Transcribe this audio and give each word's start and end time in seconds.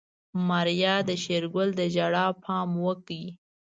ماريا 0.47 0.95
د 1.09 1.11
شېرګل 1.23 1.69
د 1.79 1.81
ژړا 1.95 2.25
پام 2.43 2.69
وکړ. 2.85 3.21